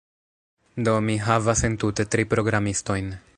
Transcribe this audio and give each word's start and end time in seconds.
Do, 0.87 0.95
mi 1.09 1.17
havas 1.27 1.63
entute 1.69 2.07
tri 2.15 2.27
programistojn 2.33 3.15